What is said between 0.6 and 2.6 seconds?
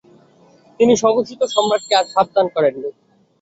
তিনি স্বঘোষিত সম্রাটকে আর সাবধান